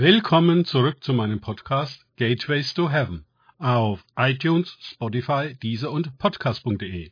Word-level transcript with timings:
Willkommen 0.00 0.64
zurück 0.64 1.02
zu 1.02 1.12
meinem 1.12 1.40
Podcast 1.40 2.06
Gateways 2.14 2.72
to 2.72 2.88
Heaven 2.88 3.24
auf 3.58 4.04
iTunes, 4.16 4.78
Spotify, 4.80 5.56
Deezer 5.60 5.90
und 5.90 6.16
Podcast.de. 6.18 7.10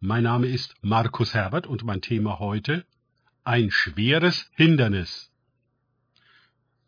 Mein 0.00 0.24
Name 0.24 0.48
ist 0.48 0.74
Markus 0.82 1.34
Herbert 1.34 1.68
und 1.68 1.84
mein 1.84 2.00
Thema 2.00 2.40
heute 2.40 2.84
ein 3.44 3.70
schweres 3.70 4.50
Hindernis. 4.56 5.30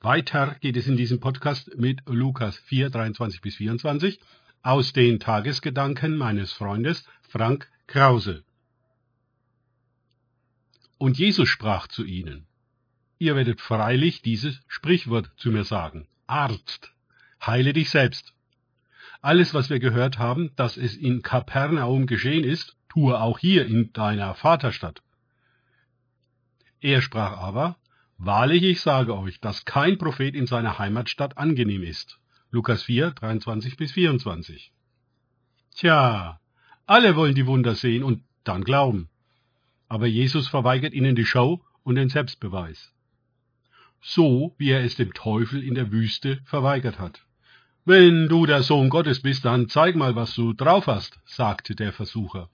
Weiter 0.01 0.57
geht 0.61 0.77
es 0.77 0.89
in 0.89 0.97
diesem 0.97 1.21
Podcast 1.21 1.77
mit 1.77 2.01
Lukas 2.07 2.59
4, 2.59 2.91
23 2.91 3.41
bis 3.41 3.55
24 3.55 4.19
aus 4.63 4.93
den 4.93 5.21
Tagesgedanken 5.21 6.17
meines 6.17 6.53
Freundes 6.53 7.07
Frank 7.29 7.71
Krause. 7.87 8.43
Und 10.99 11.17
Jesus 11.17 11.49
sprach 11.49 11.87
zu 11.87 12.05
ihnen, 12.05 12.49
Ihr 13.19 13.35
werdet 13.35 13.61
freilich 13.61 14.23
dieses 14.23 14.61
Sprichwort 14.69 15.31
zu 15.37 15.51
mir 15.51 15.65
sagen. 15.65 16.07
Arzt, 16.27 16.93
heile 17.45 17.73
dich 17.73 17.91
selbst. 17.91 18.33
Alles, 19.21 19.55
was 19.55 19.71
wir 19.71 19.81
gehört 19.81 20.19
haben, 20.19 20.53
dass 20.55 20.77
es 20.77 20.97
in 20.97 21.23
Kapernaum 21.23 22.07
geschehen 22.07 22.45
ist, 22.45 22.77
tue 22.89 23.21
auch 23.21 23.39
hier 23.39 23.67
in 23.67 23.93
deiner 23.93 24.35
Vaterstadt. 24.35 25.03
Er 26.81 27.03
sprach 27.03 27.37
aber, 27.39 27.77
Wahrlich, 28.21 28.65
ich 28.65 28.81
sage 28.81 29.17
euch, 29.17 29.41
dass 29.41 29.65
kein 29.65 29.97
Prophet 29.97 30.35
in 30.35 30.47
seiner 30.47 30.81
Heimatstadt 30.81 31.39
angenehm 31.39 31.85
ist. 31.85 32.19
Lukas 32.51 32.83
4, 32.83 33.13
23 33.13 33.77
bis 33.77 33.93
24. 33.93 34.73
Tja, 35.77 36.41
alle 36.87 37.15
wollen 37.15 37.37
die 37.37 37.47
Wunder 37.47 37.77
sehen 37.77 38.03
und 38.03 38.25
dann 38.43 38.65
glauben. 38.65 39.09
Aber 39.89 40.07
Jesus 40.07 40.49
verweigert 40.49 40.95
ihnen 40.95 41.15
die 41.15 41.25
Show 41.25 41.63
und 41.85 41.95
den 41.95 42.09
Selbstbeweis. 42.09 42.93
So 44.01 44.55
wie 44.59 44.71
er 44.71 44.85
es 44.85 44.97
dem 44.97 45.13
Teufel 45.13 45.63
in 45.63 45.75
der 45.75 45.93
Wüste 45.93 46.41
verweigert 46.45 46.99
hat. 46.99 47.23
Wenn 47.85 48.29
du 48.29 48.47
der 48.47 48.63
Sohn 48.63 48.91
Gottes 48.91 49.21
bist, 49.23 49.45
dann 49.45 49.69
zeig 49.69 49.97
mal, 49.97 50.15
was 50.15 50.35
du 50.35 50.53
drauf 50.53 50.87
hast, 50.87 51.19
sagte 51.25 51.75
der 51.75 51.93
Versucher 51.93 52.49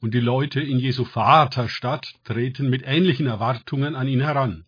und 0.00 0.14
die 0.14 0.20
Leute 0.20 0.60
in 0.60 0.78
Jesu 0.78 1.04
Vaterstadt 1.04 2.14
treten 2.24 2.70
mit 2.70 2.82
ähnlichen 2.84 3.26
Erwartungen 3.26 3.96
an 3.96 4.08
ihn 4.08 4.20
heran. 4.20 4.64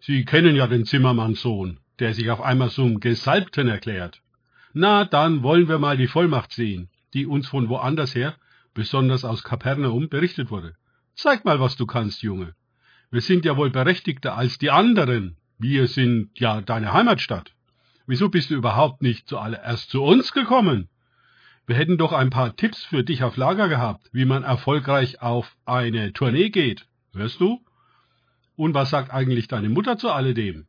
Sie 0.00 0.24
kennen 0.24 0.56
ja 0.56 0.66
den 0.66 0.84
Zimmermannssohn, 0.84 1.78
der 1.98 2.14
sich 2.14 2.30
auf 2.30 2.40
einmal 2.40 2.70
zum 2.70 3.00
Gesalbten 3.00 3.68
erklärt. 3.68 4.20
Na, 4.72 5.04
dann 5.04 5.42
wollen 5.42 5.68
wir 5.68 5.78
mal 5.78 5.96
die 5.96 6.08
Vollmacht 6.08 6.52
sehen, 6.52 6.88
die 7.12 7.26
uns 7.26 7.48
von 7.48 7.68
woanders 7.68 8.14
her, 8.14 8.34
besonders 8.74 9.24
aus 9.24 9.42
Kapernaum, 9.44 10.08
berichtet 10.08 10.50
wurde. 10.50 10.74
Zeig 11.14 11.44
mal, 11.44 11.60
was 11.60 11.76
du 11.76 11.86
kannst, 11.86 12.22
Junge. 12.22 12.54
Wir 13.12 13.20
sind 13.20 13.44
ja 13.44 13.58
wohl 13.58 13.68
berechtigter 13.68 14.38
als 14.38 14.56
die 14.56 14.70
anderen. 14.70 15.36
Wir 15.58 15.86
sind 15.86 16.30
ja 16.38 16.62
deine 16.62 16.94
Heimatstadt. 16.94 17.52
Wieso 18.06 18.30
bist 18.30 18.48
du 18.48 18.54
überhaupt 18.54 19.02
nicht 19.02 19.28
zuallererst 19.28 19.90
zu 19.90 20.02
uns 20.02 20.32
gekommen? 20.32 20.88
Wir 21.66 21.76
hätten 21.76 21.98
doch 21.98 22.12
ein 22.12 22.30
paar 22.30 22.56
Tipps 22.56 22.82
für 22.84 23.04
dich 23.04 23.22
auf 23.22 23.36
Lager 23.36 23.68
gehabt, 23.68 24.08
wie 24.12 24.24
man 24.24 24.44
erfolgreich 24.44 25.20
auf 25.20 25.54
eine 25.66 26.14
Tournee 26.14 26.48
geht. 26.48 26.86
Hörst 27.12 27.38
du? 27.38 27.62
Und 28.56 28.72
was 28.72 28.88
sagt 28.88 29.12
eigentlich 29.12 29.46
deine 29.46 29.68
Mutter 29.68 29.98
zu 29.98 30.10
alledem? 30.10 30.66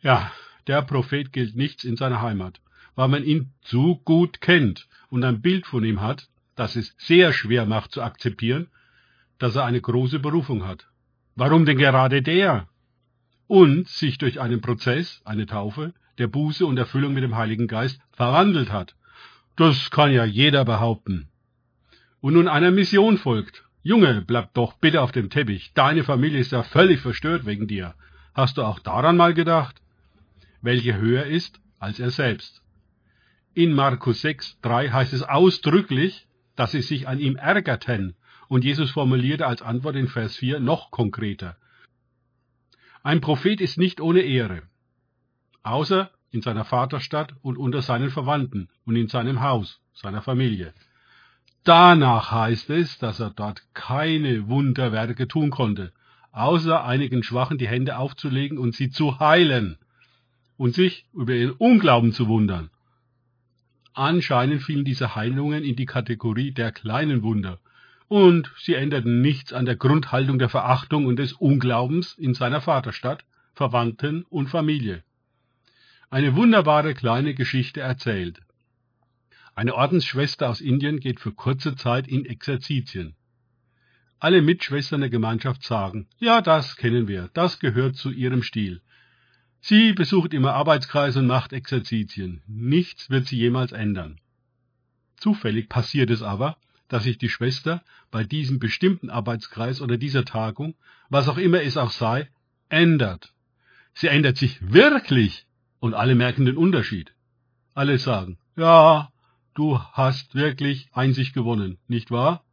Ja, 0.00 0.32
der 0.66 0.82
Prophet 0.82 1.32
gilt 1.32 1.54
nichts 1.54 1.84
in 1.84 1.96
seiner 1.96 2.22
Heimat, 2.22 2.60
weil 2.96 3.06
man 3.06 3.22
ihn 3.22 3.52
zu 3.62 4.00
gut 4.04 4.40
kennt 4.40 4.88
und 5.10 5.22
ein 5.22 5.40
Bild 5.40 5.64
von 5.64 5.84
ihm 5.84 6.00
hat, 6.00 6.28
das 6.56 6.74
es 6.74 6.92
sehr 6.98 7.32
schwer 7.32 7.66
macht 7.66 7.92
zu 7.92 8.02
akzeptieren, 8.02 8.66
dass 9.38 9.54
er 9.54 9.64
eine 9.64 9.80
große 9.80 10.18
Berufung 10.18 10.66
hat. 10.66 10.90
Warum 11.36 11.64
denn 11.64 11.78
gerade 11.78 12.22
der? 12.22 12.68
Und 13.46 13.88
sich 13.88 14.18
durch 14.18 14.40
einen 14.40 14.60
Prozess, 14.60 15.22
eine 15.24 15.46
Taufe, 15.46 15.94
der 16.18 16.26
Buße 16.26 16.66
und 16.66 16.76
Erfüllung 16.76 17.14
mit 17.14 17.24
dem 17.24 17.36
Heiligen 17.36 17.66
Geist 17.66 18.00
verwandelt 18.12 18.70
hat. 18.70 18.94
Das 19.56 19.90
kann 19.90 20.12
ja 20.12 20.24
jeder 20.24 20.64
behaupten. 20.64 21.28
Und 22.20 22.34
nun 22.34 22.48
einer 22.48 22.70
Mission 22.70 23.18
folgt. 23.18 23.64
Junge, 23.82 24.22
bleib 24.26 24.52
doch 24.54 24.74
bitte 24.74 25.00
auf 25.00 25.12
dem 25.12 25.30
Teppich. 25.30 25.72
Deine 25.72 26.04
Familie 26.04 26.38
ist 26.38 26.52
ja 26.52 26.62
völlig 26.62 27.00
verstört 27.00 27.46
wegen 27.46 27.66
dir. 27.66 27.94
Hast 28.34 28.58
du 28.58 28.62
auch 28.62 28.78
daran 28.78 29.16
mal 29.16 29.34
gedacht? 29.34 29.80
Welche 30.60 30.96
höher 30.96 31.24
ist 31.24 31.60
als 31.78 31.98
er 31.98 32.10
selbst. 32.10 32.62
In 33.54 33.72
Markus 33.72 34.20
6, 34.20 34.58
3 34.62 34.90
heißt 34.90 35.12
es 35.12 35.22
ausdrücklich, 35.22 36.28
dass 36.56 36.72
sie 36.72 36.82
sich 36.82 37.08
an 37.08 37.18
ihm 37.18 37.36
ärgerten. 37.36 38.14
Und 38.50 38.64
Jesus 38.64 38.90
formulierte 38.90 39.46
als 39.46 39.62
Antwort 39.62 39.94
in 39.94 40.08
Vers 40.08 40.34
4 40.34 40.58
noch 40.58 40.90
konkreter. 40.90 41.56
Ein 43.04 43.20
Prophet 43.20 43.60
ist 43.60 43.78
nicht 43.78 44.00
ohne 44.00 44.22
Ehre. 44.22 44.62
Außer 45.62 46.10
in 46.32 46.42
seiner 46.42 46.64
Vaterstadt 46.64 47.32
und 47.42 47.58
unter 47.58 47.80
seinen 47.80 48.10
Verwandten 48.10 48.68
und 48.84 48.96
in 48.96 49.06
seinem 49.06 49.40
Haus, 49.40 49.80
seiner 49.94 50.20
Familie. 50.20 50.74
Danach 51.62 52.32
heißt 52.32 52.70
es, 52.70 52.98
dass 52.98 53.20
er 53.20 53.30
dort 53.30 53.62
keine 53.72 54.48
Wunderwerke 54.48 55.28
tun 55.28 55.50
konnte, 55.50 55.92
außer 56.32 56.84
einigen 56.84 57.22
Schwachen 57.22 57.56
die 57.56 57.68
Hände 57.68 57.98
aufzulegen 57.98 58.58
und 58.58 58.74
sie 58.74 58.90
zu 58.90 59.20
heilen 59.20 59.78
und 60.56 60.74
sich 60.74 61.06
über 61.12 61.34
ihren 61.34 61.52
Unglauben 61.52 62.12
zu 62.12 62.26
wundern. 62.26 62.70
Anscheinend 63.94 64.64
fielen 64.64 64.84
diese 64.84 65.14
Heilungen 65.14 65.62
in 65.62 65.76
die 65.76 65.86
Kategorie 65.86 66.50
der 66.50 66.72
kleinen 66.72 67.22
Wunder, 67.22 67.60
und 68.10 68.52
sie 68.58 68.74
änderten 68.74 69.22
nichts 69.22 69.54
an 69.54 69.64
der 69.64 69.76
Grundhaltung 69.76 70.38
der 70.38 70.50
Verachtung 70.50 71.06
und 71.06 71.16
des 71.16 71.32
Unglaubens 71.32 72.14
in 72.18 72.34
seiner 72.34 72.60
Vaterstadt, 72.60 73.24
Verwandten 73.54 74.24
und 74.28 74.48
Familie 74.48 75.02
eine 76.10 76.34
wunderbare 76.34 76.92
kleine 76.94 77.34
Geschichte 77.34 77.80
erzählt. 77.80 78.40
Eine 79.54 79.74
Ordensschwester 79.74 80.48
aus 80.48 80.60
Indien 80.60 80.98
geht 80.98 81.20
für 81.20 81.32
kurze 81.32 81.76
Zeit 81.76 82.08
in 82.08 82.26
Exerzitien. 82.26 83.14
Alle 84.18 84.42
Mitschwestern 84.42 85.00
der 85.00 85.10
Gemeinschaft 85.10 85.62
sagen, 85.62 86.08
ja, 86.18 86.42
das 86.42 86.76
kennen 86.76 87.06
wir, 87.06 87.30
das 87.32 87.60
gehört 87.60 87.96
zu 87.96 88.10
ihrem 88.10 88.42
Stil. 88.42 88.82
Sie 89.60 89.92
besucht 89.92 90.34
immer 90.34 90.54
Arbeitskreise 90.54 91.20
und 91.20 91.26
macht 91.26 91.52
Exerzitien. 91.52 92.42
Nichts 92.46 93.08
wird 93.10 93.26
sie 93.26 93.36
jemals 93.36 93.72
ändern. 93.72 94.20
Zufällig 95.16 95.68
passiert 95.68 96.10
es 96.10 96.22
aber, 96.22 96.56
dass 96.90 97.04
sich 97.04 97.16
die 97.16 97.30
Schwester 97.30 97.82
bei 98.10 98.24
diesem 98.24 98.58
bestimmten 98.58 99.08
Arbeitskreis 99.08 99.80
oder 99.80 99.96
dieser 99.96 100.24
Tagung, 100.24 100.74
was 101.08 101.28
auch 101.28 101.38
immer 101.38 101.62
es 101.62 101.76
auch 101.76 101.92
sei, 101.92 102.28
ändert. 102.68 103.32
Sie 103.94 104.08
ändert 104.08 104.36
sich 104.36 104.72
wirklich 104.72 105.46
und 105.78 105.94
alle 105.94 106.14
merken 106.14 106.44
den 106.44 106.56
Unterschied. 106.56 107.14
Alle 107.74 107.98
sagen, 107.98 108.38
ja, 108.56 109.10
du 109.54 109.78
hast 109.78 110.34
wirklich 110.34 110.88
Einsicht 110.92 111.32
gewonnen, 111.32 111.78
nicht 111.86 112.10
wahr? 112.10 112.44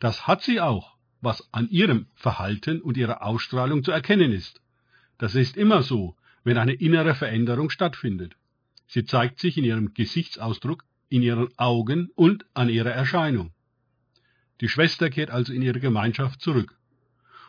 Das 0.00 0.26
hat 0.26 0.42
sie 0.42 0.60
auch, 0.60 0.96
was 1.20 1.48
an 1.52 1.68
ihrem 1.70 2.08
Verhalten 2.16 2.80
und 2.82 2.96
ihrer 2.96 3.22
Ausstrahlung 3.22 3.84
zu 3.84 3.92
erkennen 3.92 4.32
ist. 4.32 4.60
Das 5.18 5.36
ist 5.36 5.56
immer 5.56 5.82
so, 5.82 6.16
wenn 6.42 6.58
eine 6.58 6.72
innere 6.72 7.14
Veränderung 7.14 7.70
stattfindet. 7.70 8.34
Sie 8.88 9.04
zeigt 9.04 9.38
sich 9.38 9.56
in 9.56 9.64
ihrem 9.64 9.94
Gesichtsausdruck, 9.94 10.84
in 11.12 11.22
ihren 11.22 11.48
Augen 11.58 12.08
und 12.14 12.46
an 12.54 12.70
ihrer 12.70 12.90
Erscheinung. 12.90 13.52
Die 14.62 14.68
Schwester 14.68 15.10
kehrt 15.10 15.30
also 15.30 15.52
in 15.52 15.60
ihre 15.60 15.78
Gemeinschaft 15.78 16.40
zurück. 16.40 16.78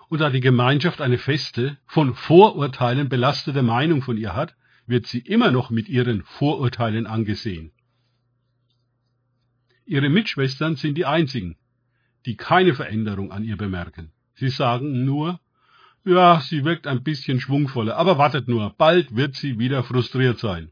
Und 0.09 0.19
da 0.19 0.29
die 0.29 0.41
Gemeinschaft 0.41 0.99
eine 0.99 1.17
feste, 1.17 1.77
von 1.85 2.13
Vorurteilen 2.13 3.07
belastete 3.07 3.63
Meinung 3.63 4.01
von 4.01 4.17
ihr 4.17 4.35
hat, 4.35 4.55
wird 4.85 5.07
sie 5.07 5.19
immer 5.19 5.49
noch 5.49 5.69
mit 5.69 5.87
ihren 5.87 6.23
Vorurteilen 6.23 7.07
angesehen. 7.07 7.71
Ihre 9.85 10.09
Mitschwestern 10.09 10.75
sind 10.75 10.97
die 10.97 11.05
einzigen, 11.05 11.55
die 12.25 12.35
keine 12.35 12.73
Veränderung 12.73 13.31
an 13.31 13.45
ihr 13.45 13.55
bemerken. 13.55 14.11
Sie 14.35 14.49
sagen 14.49 15.05
nur, 15.05 15.39
ja, 16.03 16.41
sie 16.41 16.65
wirkt 16.65 16.85
ein 16.85 17.01
bisschen 17.01 17.39
schwungvoller, 17.39 17.95
aber 17.95 18.17
wartet 18.17 18.49
nur, 18.49 18.75
bald 18.77 19.15
wird 19.15 19.35
sie 19.35 19.57
wieder 19.57 19.83
frustriert 19.83 20.37
sein. 20.37 20.71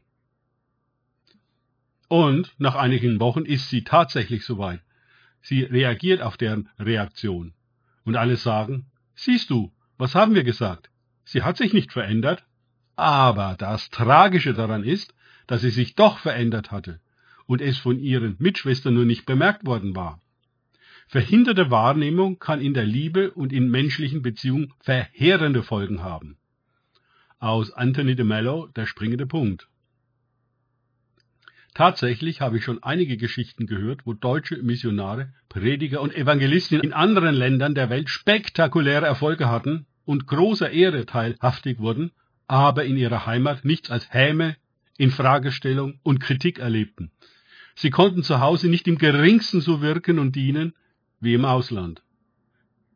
Und 2.12 2.52
nach 2.58 2.74
einigen 2.74 3.20
Wochen 3.20 3.46
ist 3.46 3.70
sie 3.70 3.84
tatsächlich 3.84 4.44
soweit. 4.44 4.82
Sie 5.40 5.62
reagiert 5.62 6.20
auf 6.20 6.36
deren 6.36 6.68
Reaktion. 6.78 7.54
Und 8.04 8.16
alle 8.16 8.36
sagen, 8.36 8.84
Siehst 9.14 9.48
du, 9.48 9.72
was 9.96 10.14
haben 10.14 10.34
wir 10.34 10.44
gesagt? 10.44 10.90
Sie 11.24 11.42
hat 11.42 11.56
sich 11.56 11.72
nicht 11.72 11.90
verändert. 11.90 12.44
Aber 12.96 13.56
das 13.58 13.88
Tragische 13.88 14.52
daran 14.52 14.84
ist, 14.84 15.14
dass 15.46 15.62
sie 15.62 15.70
sich 15.70 15.94
doch 15.94 16.18
verändert 16.18 16.70
hatte 16.70 17.00
und 17.46 17.62
es 17.62 17.78
von 17.78 17.98
ihren 17.98 18.36
Mitschwestern 18.38 18.92
nur 18.92 19.06
nicht 19.06 19.24
bemerkt 19.24 19.64
worden 19.64 19.96
war. 19.96 20.20
Verhinderte 21.08 21.70
Wahrnehmung 21.70 22.38
kann 22.38 22.60
in 22.60 22.74
der 22.74 22.84
Liebe 22.84 23.30
und 23.30 23.54
in 23.54 23.70
menschlichen 23.70 24.20
Beziehungen 24.20 24.74
verheerende 24.80 25.62
Folgen 25.62 26.02
haben. 26.02 26.36
Aus 27.38 27.72
Anthony 27.72 28.16
de 28.16 28.26
Mello 28.26 28.66
der 28.66 28.84
springende 28.84 29.26
Punkt. 29.26 29.66
Tatsächlich 31.74 32.40
habe 32.40 32.58
ich 32.58 32.64
schon 32.64 32.82
einige 32.82 33.16
Geschichten 33.16 33.66
gehört, 33.66 34.04
wo 34.04 34.12
deutsche 34.12 34.56
Missionare, 34.58 35.32
Prediger 35.48 36.02
und 36.02 36.14
Evangelisten 36.14 36.80
in 36.80 36.92
anderen 36.92 37.34
Ländern 37.34 37.74
der 37.74 37.88
Welt 37.88 38.10
spektakuläre 38.10 39.06
Erfolge 39.06 39.48
hatten, 39.48 39.86
und 40.04 40.26
großer 40.26 40.70
Ehre 40.70 41.06
teilhaftig 41.06 41.78
wurden, 41.78 42.10
aber 42.48 42.84
in 42.84 42.96
ihrer 42.96 43.26
Heimat 43.26 43.64
nichts 43.64 43.90
als 43.90 44.12
Häme, 44.12 44.56
Infragestellung 44.98 45.98
und 46.02 46.20
Kritik 46.20 46.58
erlebten. 46.58 47.10
Sie 47.74 47.90
konnten 47.90 48.22
zu 48.22 48.40
Hause 48.40 48.68
nicht 48.68 48.86
im 48.88 48.98
geringsten 48.98 49.60
so 49.60 49.80
wirken 49.80 50.18
und 50.18 50.36
dienen 50.36 50.74
wie 51.20 51.34
im 51.34 51.44
Ausland. 51.44 52.02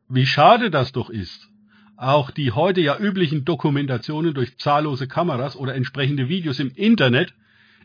Wie 0.08 0.26
schade 0.26 0.70
das 0.70 0.92
doch 0.92 1.10
ist. 1.10 1.48
Auch 1.96 2.30
die 2.30 2.52
heute 2.52 2.80
ja 2.80 2.98
üblichen 2.98 3.44
Dokumentationen 3.44 4.34
durch 4.34 4.58
zahllose 4.58 5.08
Kameras 5.08 5.56
oder 5.56 5.74
entsprechende 5.74 6.28
Videos 6.28 6.60
im 6.60 6.70
Internet 6.74 7.32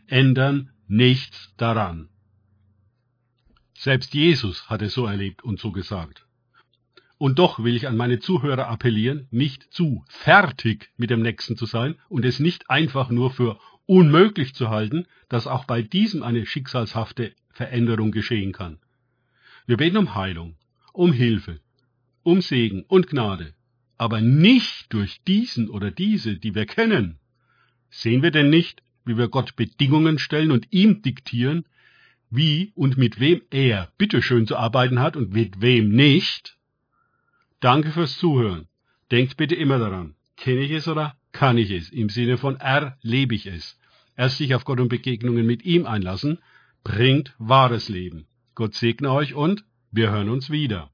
ändern 0.06 0.70
nichts 0.92 1.54
daran. 1.56 2.10
Selbst 3.72 4.12
Jesus 4.12 4.68
hat 4.68 4.82
es 4.82 4.92
so 4.92 5.06
erlebt 5.06 5.42
und 5.42 5.58
so 5.58 5.72
gesagt. 5.72 6.26
Und 7.16 7.38
doch 7.38 7.64
will 7.64 7.76
ich 7.76 7.88
an 7.88 7.96
meine 7.96 8.18
Zuhörer 8.18 8.68
appellieren, 8.68 9.26
nicht 9.30 9.72
zu 9.72 10.04
fertig 10.08 10.90
mit 10.98 11.08
dem 11.08 11.22
Nächsten 11.22 11.56
zu 11.56 11.64
sein 11.64 11.94
und 12.10 12.26
es 12.26 12.40
nicht 12.40 12.68
einfach 12.68 13.08
nur 13.08 13.30
für 13.30 13.58
unmöglich 13.86 14.54
zu 14.54 14.68
halten, 14.68 15.06
dass 15.30 15.46
auch 15.46 15.64
bei 15.64 15.80
diesem 15.80 16.22
eine 16.22 16.44
schicksalshafte 16.44 17.34
Veränderung 17.48 18.12
geschehen 18.12 18.52
kann. 18.52 18.78
Wir 19.66 19.78
beten 19.78 19.96
um 19.96 20.14
Heilung, 20.14 20.56
um 20.92 21.12
Hilfe, 21.12 21.60
um 22.22 22.42
Segen 22.42 22.82
und 22.82 23.06
Gnade, 23.06 23.54
aber 23.96 24.20
nicht 24.20 24.92
durch 24.92 25.22
diesen 25.22 25.70
oder 25.70 25.90
diese, 25.90 26.36
die 26.36 26.54
wir 26.54 26.66
kennen. 26.66 27.18
Sehen 27.88 28.22
wir 28.22 28.30
denn 28.30 28.50
nicht, 28.50 28.82
wie 29.04 29.16
wir 29.16 29.28
Gott 29.28 29.56
Bedingungen 29.56 30.18
stellen 30.18 30.50
und 30.50 30.68
ihm 30.70 31.02
diktieren, 31.02 31.64
wie 32.30 32.72
und 32.74 32.96
mit 32.96 33.20
wem 33.20 33.42
er 33.50 33.92
bitteschön 33.98 34.46
zu 34.46 34.56
arbeiten 34.56 35.00
hat 35.00 35.16
und 35.16 35.32
mit 35.32 35.60
wem 35.60 35.90
nicht? 35.90 36.56
Danke 37.60 37.90
fürs 37.90 38.16
Zuhören. 38.16 38.68
Denkt 39.10 39.36
bitte 39.36 39.54
immer 39.54 39.78
daran, 39.78 40.14
kenne 40.36 40.62
ich 40.62 40.70
es 40.70 40.88
oder 40.88 41.14
kann 41.32 41.58
ich 41.58 41.70
es? 41.70 41.90
Im 41.90 42.08
Sinne 42.08 42.38
von 42.38 42.56
erlebe 42.56 43.34
ich 43.34 43.46
es. 43.46 43.78
Erst 44.16 44.38
sich 44.38 44.54
auf 44.54 44.64
Gott 44.64 44.80
und 44.80 44.88
Begegnungen 44.88 45.46
mit 45.46 45.64
ihm 45.64 45.86
einlassen, 45.86 46.38
bringt 46.84 47.34
wahres 47.38 47.88
Leben. 47.88 48.26
Gott 48.54 48.74
segne 48.74 49.12
euch 49.12 49.34
und 49.34 49.64
wir 49.90 50.10
hören 50.10 50.28
uns 50.28 50.50
wieder. 50.50 50.90